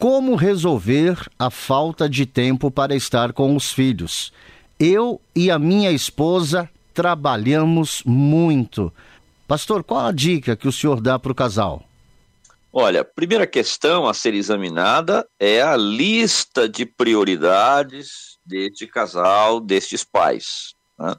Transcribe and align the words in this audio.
Como 0.00 0.34
resolver 0.34 1.28
a 1.38 1.50
falta 1.50 2.08
de 2.08 2.24
tempo 2.24 2.70
para 2.70 2.96
estar 2.96 3.34
com 3.34 3.54
os 3.54 3.70
filhos? 3.70 4.32
Eu 4.78 5.20
e 5.36 5.50
a 5.50 5.58
minha 5.58 5.92
esposa 5.92 6.70
trabalhamos 6.94 8.02
muito. 8.06 8.90
Pastor, 9.46 9.84
qual 9.84 10.06
a 10.06 10.10
dica 10.10 10.56
que 10.56 10.66
o 10.66 10.72
senhor 10.72 11.02
dá 11.02 11.18
para 11.18 11.32
o 11.32 11.34
casal? 11.34 11.84
Olha, 12.72 13.04
primeira 13.04 13.46
questão 13.46 14.08
a 14.08 14.14
ser 14.14 14.32
examinada 14.32 15.28
é 15.38 15.60
a 15.60 15.76
lista 15.76 16.66
de 16.66 16.86
prioridades 16.86 18.38
deste 18.42 18.86
casal, 18.86 19.60
destes 19.60 20.02
pais. 20.02 20.72
Né? 20.98 21.14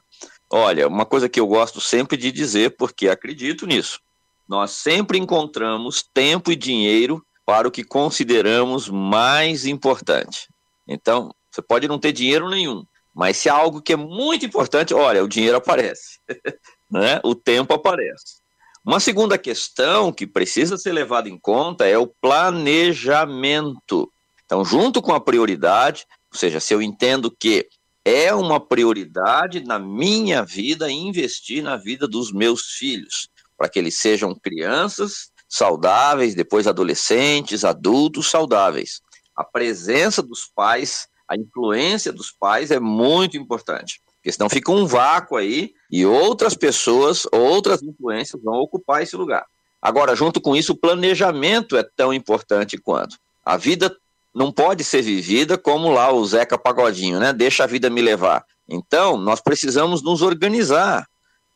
Olha, 0.50 0.88
uma 0.88 1.06
coisa 1.06 1.28
que 1.28 1.38
eu 1.38 1.46
gosto 1.46 1.80
sempre 1.80 2.16
de 2.16 2.32
dizer, 2.32 2.74
porque 2.76 3.08
acredito 3.08 3.64
nisso, 3.64 4.00
nós 4.48 4.72
sempre 4.72 5.18
encontramos 5.18 6.04
tempo 6.12 6.50
e 6.50 6.56
dinheiro 6.56 7.24
para 7.44 7.66
o 7.66 7.70
que 7.70 7.84
consideramos 7.84 8.88
mais 8.88 9.66
importante. 9.66 10.48
Então, 10.86 11.34
você 11.50 11.60
pode 11.60 11.88
não 11.88 11.98
ter 11.98 12.12
dinheiro 12.12 12.48
nenhum, 12.48 12.84
mas 13.14 13.36
se 13.36 13.48
há 13.48 13.54
algo 13.54 13.82
que 13.82 13.92
é 13.92 13.96
muito 13.96 14.46
importante, 14.46 14.94
olha, 14.94 15.22
o 15.22 15.28
dinheiro 15.28 15.56
aparece, 15.56 16.18
né? 16.90 17.20
o 17.22 17.34
tempo 17.34 17.74
aparece. 17.74 18.42
Uma 18.84 18.98
segunda 18.98 19.38
questão 19.38 20.12
que 20.12 20.26
precisa 20.26 20.76
ser 20.76 20.92
levada 20.92 21.28
em 21.28 21.38
conta 21.38 21.86
é 21.86 21.96
o 21.96 22.06
planejamento. 22.06 24.10
Então, 24.44 24.64
junto 24.64 25.00
com 25.00 25.12
a 25.12 25.20
prioridade, 25.20 26.04
ou 26.32 26.38
seja, 26.38 26.58
se 26.58 26.74
eu 26.74 26.82
entendo 26.82 27.30
que 27.30 27.68
é 28.04 28.34
uma 28.34 28.58
prioridade 28.58 29.64
na 29.64 29.78
minha 29.78 30.42
vida 30.42 30.90
investir 30.90 31.62
na 31.62 31.76
vida 31.76 32.08
dos 32.08 32.32
meus 32.32 32.72
filhos, 32.72 33.28
para 33.56 33.68
que 33.68 33.78
eles 33.78 33.98
sejam 33.98 34.34
crianças 34.34 35.30
saudáveis, 35.52 36.34
depois 36.34 36.66
adolescentes, 36.66 37.62
adultos 37.62 38.30
saudáveis. 38.30 39.02
A 39.36 39.44
presença 39.44 40.22
dos 40.22 40.46
pais, 40.46 41.06
a 41.28 41.36
influência 41.36 42.10
dos 42.10 42.30
pais 42.30 42.70
é 42.70 42.80
muito 42.80 43.36
importante, 43.36 44.00
porque 44.16 44.32
senão 44.32 44.48
fica 44.48 44.72
um 44.72 44.86
vácuo 44.86 45.36
aí 45.36 45.74
e 45.90 46.06
outras 46.06 46.54
pessoas, 46.54 47.26
outras 47.30 47.82
influências 47.82 48.42
vão 48.42 48.54
ocupar 48.54 49.02
esse 49.02 49.14
lugar. 49.14 49.44
Agora, 49.80 50.16
junto 50.16 50.40
com 50.40 50.56
isso, 50.56 50.72
o 50.72 50.76
planejamento 50.76 51.76
é 51.76 51.82
tão 51.96 52.14
importante 52.14 52.78
quanto. 52.78 53.18
A 53.44 53.58
vida 53.58 53.94
não 54.34 54.50
pode 54.50 54.82
ser 54.82 55.02
vivida 55.02 55.58
como 55.58 55.90
lá 55.92 56.10
o 56.10 56.24
Zeca 56.24 56.56
Pagodinho, 56.56 57.20
né? 57.20 57.30
Deixa 57.34 57.64
a 57.64 57.66
vida 57.66 57.90
me 57.90 58.00
levar. 58.00 58.42
Então, 58.66 59.18
nós 59.18 59.42
precisamos 59.42 60.02
nos 60.02 60.22
organizar. 60.22 61.06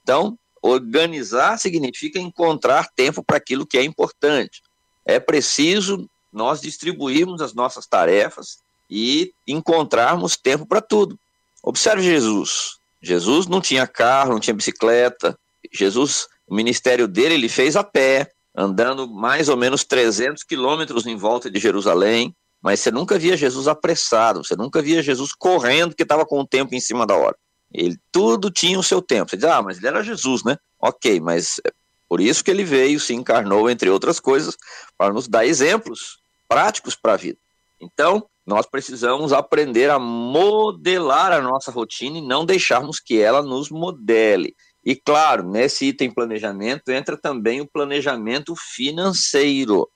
Então, 0.02 0.36
Organizar 0.66 1.58
significa 1.58 2.18
encontrar 2.18 2.88
tempo 2.96 3.22
para 3.22 3.36
aquilo 3.36 3.64
que 3.64 3.78
é 3.78 3.84
importante. 3.84 4.60
É 5.04 5.20
preciso 5.20 6.10
nós 6.32 6.60
distribuirmos 6.60 7.40
as 7.40 7.54
nossas 7.54 7.86
tarefas 7.86 8.58
e 8.90 9.32
encontrarmos 9.46 10.36
tempo 10.36 10.66
para 10.66 10.80
tudo. 10.80 11.16
Observe 11.62 12.02
Jesus. 12.02 12.78
Jesus 13.00 13.46
não 13.46 13.60
tinha 13.60 13.86
carro, 13.86 14.32
não 14.32 14.40
tinha 14.40 14.54
bicicleta. 14.54 15.38
Jesus, 15.72 16.26
o 16.48 16.54
ministério 16.54 17.06
dele, 17.06 17.34
ele 17.34 17.48
fez 17.48 17.76
a 17.76 17.84
pé, 17.84 18.32
andando 18.52 19.08
mais 19.08 19.48
ou 19.48 19.56
menos 19.56 19.84
300 19.84 20.42
quilômetros 20.42 21.06
em 21.06 21.14
volta 21.14 21.48
de 21.48 21.60
Jerusalém. 21.60 22.34
Mas 22.60 22.80
você 22.80 22.90
nunca 22.90 23.16
via 23.16 23.36
Jesus 23.36 23.68
apressado, 23.68 24.42
você 24.42 24.56
nunca 24.56 24.82
via 24.82 25.00
Jesus 25.00 25.32
correndo 25.32 25.94
que 25.94 26.02
estava 26.02 26.26
com 26.26 26.40
o 26.40 26.46
tempo 26.46 26.74
em 26.74 26.80
cima 26.80 27.06
da 27.06 27.14
hora. 27.14 27.36
Ele 27.76 27.98
tudo 28.10 28.50
tinha 28.50 28.78
o 28.78 28.82
seu 28.82 29.02
tempo. 29.02 29.30
Você 29.30 29.36
diz, 29.36 29.44
ah, 29.44 29.62
mas 29.62 29.78
ele 29.78 29.88
era 29.88 30.02
Jesus, 30.02 30.42
né? 30.42 30.56
Ok, 30.80 31.20
mas 31.20 31.60
é 31.64 31.70
por 32.08 32.20
isso 32.20 32.42
que 32.42 32.50
ele 32.50 32.64
veio, 32.64 32.98
se 32.98 33.14
encarnou, 33.14 33.68
entre 33.68 33.90
outras 33.90 34.18
coisas, 34.18 34.56
para 34.96 35.12
nos 35.12 35.28
dar 35.28 35.44
exemplos 35.44 36.18
práticos 36.48 36.94
para 36.94 37.14
a 37.14 37.16
vida. 37.16 37.38
Então, 37.80 38.26
nós 38.46 38.64
precisamos 38.64 39.32
aprender 39.32 39.90
a 39.90 39.98
modelar 39.98 41.32
a 41.32 41.40
nossa 41.40 41.70
rotina 41.70 42.18
e 42.18 42.22
não 42.26 42.46
deixarmos 42.46 43.00
que 43.00 43.20
ela 43.20 43.42
nos 43.42 43.68
modele. 43.70 44.54
E 44.84 44.94
claro, 44.94 45.42
nesse 45.42 45.86
item 45.86 46.12
planejamento 46.12 46.90
entra 46.90 47.16
também 47.16 47.60
o 47.60 47.66
planejamento 47.66 48.54
financeiro. 48.56 49.88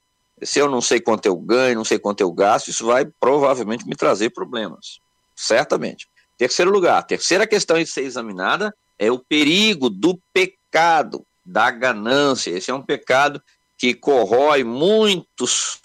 Se 0.42 0.58
eu 0.58 0.68
não 0.68 0.80
sei 0.80 1.00
quanto 1.00 1.26
eu 1.26 1.36
ganho, 1.36 1.76
não 1.76 1.84
sei 1.84 1.98
quanto 1.98 2.20
eu 2.22 2.32
gasto, 2.32 2.68
isso 2.68 2.84
vai 2.84 3.06
provavelmente 3.20 3.86
me 3.86 3.94
trazer 3.94 4.30
problemas. 4.30 4.98
Certamente. 5.36 6.08
Terceiro 6.40 6.70
lugar, 6.70 7.02
terceira 7.02 7.46
questão 7.46 7.76
a 7.76 7.84
ser 7.84 8.00
examinada 8.00 8.74
é 8.98 9.12
o 9.12 9.18
perigo 9.18 9.90
do 9.90 10.18
pecado, 10.32 11.22
da 11.44 11.70
ganância. 11.70 12.50
Esse 12.50 12.70
é 12.70 12.74
um 12.74 12.80
pecado 12.80 13.42
que 13.76 13.92
corrói 13.92 14.64
muitos 14.64 15.82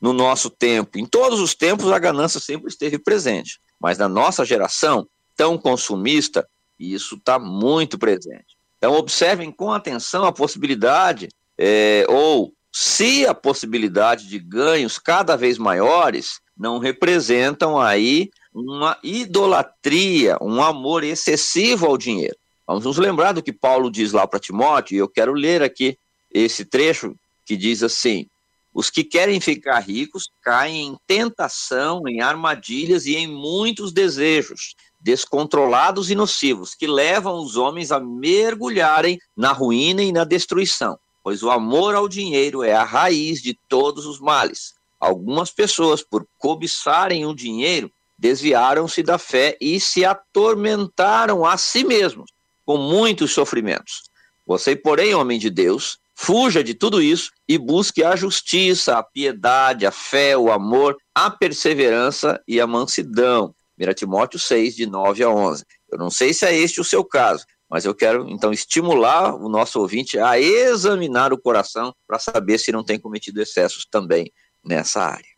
no 0.00 0.12
nosso 0.12 0.50
tempo. 0.50 1.00
Em 1.00 1.04
todos 1.04 1.40
os 1.40 1.52
tempos 1.52 1.90
a 1.90 1.98
ganância 1.98 2.38
sempre 2.38 2.68
esteve 2.68 2.96
presente, 2.96 3.58
mas 3.80 3.98
na 3.98 4.08
nossa 4.08 4.44
geração 4.44 5.04
tão 5.36 5.58
consumista, 5.58 6.48
isso 6.78 7.16
está 7.16 7.36
muito 7.36 7.98
presente. 7.98 8.56
Então 8.76 8.92
observem 8.92 9.50
com 9.50 9.72
atenção 9.72 10.24
a 10.24 10.30
possibilidade, 10.30 11.28
é, 11.58 12.06
ou 12.08 12.54
se 12.72 13.26
a 13.26 13.34
possibilidade 13.34 14.28
de 14.28 14.38
ganhos 14.38 14.96
cada 14.96 15.34
vez 15.34 15.58
maiores 15.58 16.38
não 16.56 16.78
representam 16.78 17.80
aí 17.80 18.30
uma 18.54 18.98
idolatria, 19.02 20.36
um 20.40 20.62
amor 20.62 21.04
excessivo 21.04 21.86
ao 21.86 21.98
dinheiro. 21.98 22.36
Vamos 22.66 22.84
nos 22.84 22.98
lembrar 22.98 23.32
do 23.32 23.42
que 23.42 23.52
Paulo 23.52 23.90
diz 23.90 24.12
lá 24.12 24.26
para 24.26 24.40
Timóteo, 24.40 24.94
e 24.94 24.98
eu 24.98 25.08
quero 25.08 25.32
ler 25.32 25.62
aqui 25.62 25.98
esse 26.30 26.64
trecho 26.64 27.14
que 27.46 27.56
diz 27.56 27.82
assim: 27.82 28.26
Os 28.74 28.90
que 28.90 29.02
querem 29.02 29.40
ficar 29.40 29.78
ricos 29.80 30.28
caem 30.42 30.88
em 30.88 30.96
tentação, 31.06 32.02
em 32.06 32.20
armadilhas 32.20 33.06
e 33.06 33.16
em 33.16 33.26
muitos 33.26 33.92
desejos 33.92 34.74
descontrolados 35.00 36.10
e 36.10 36.14
nocivos 36.14 36.74
que 36.74 36.86
levam 36.86 37.38
os 37.40 37.56
homens 37.56 37.92
a 37.92 38.00
mergulharem 38.00 39.18
na 39.36 39.52
ruína 39.52 40.02
e 40.02 40.12
na 40.12 40.24
destruição, 40.24 40.98
pois 41.22 41.42
o 41.42 41.50
amor 41.50 41.94
ao 41.94 42.08
dinheiro 42.08 42.62
é 42.62 42.74
a 42.74 42.84
raiz 42.84 43.40
de 43.40 43.56
todos 43.68 44.06
os 44.06 44.18
males. 44.20 44.74
Algumas 44.98 45.50
pessoas, 45.50 46.02
por 46.02 46.26
cobiçarem 46.36 47.24
o 47.24 47.34
dinheiro, 47.34 47.90
desviaram-se 48.18 49.02
da 49.02 49.16
fé 49.16 49.56
e 49.60 49.78
se 49.78 50.04
atormentaram 50.04 51.44
a 51.44 51.56
si 51.56 51.84
mesmos 51.84 52.30
com 52.64 52.76
muitos 52.76 53.32
sofrimentos. 53.32 54.02
Você, 54.46 54.74
porém, 54.74 55.14
homem 55.14 55.38
de 55.38 55.50
Deus, 55.50 55.98
fuja 56.14 56.64
de 56.64 56.74
tudo 56.74 57.00
isso 57.00 57.30
e 57.48 57.56
busque 57.56 58.02
a 58.02 58.16
justiça, 58.16 58.98
a 58.98 59.02
piedade, 59.02 59.86
a 59.86 59.92
fé, 59.92 60.36
o 60.36 60.50
amor, 60.50 60.96
a 61.14 61.30
perseverança 61.30 62.42
e 62.46 62.60
a 62.60 62.66
mansidão. 62.66 63.54
1 63.78 63.94
Timóteo 63.94 64.38
6, 64.38 64.74
de 64.74 64.86
9 64.86 65.22
a 65.22 65.30
11. 65.30 65.64
Eu 65.92 65.98
não 65.98 66.10
sei 66.10 66.34
se 66.34 66.44
é 66.44 66.54
este 66.54 66.80
o 66.80 66.84
seu 66.84 67.04
caso, 67.04 67.44
mas 67.70 67.84
eu 67.84 67.94
quero 67.94 68.28
então 68.28 68.52
estimular 68.52 69.34
o 69.34 69.48
nosso 69.48 69.78
ouvinte 69.80 70.18
a 70.18 70.40
examinar 70.40 71.32
o 71.32 71.40
coração 71.40 71.94
para 72.06 72.18
saber 72.18 72.58
se 72.58 72.72
não 72.72 72.84
tem 72.84 72.98
cometido 72.98 73.40
excessos 73.40 73.86
também 73.88 74.32
nessa 74.64 75.02
área. 75.02 75.37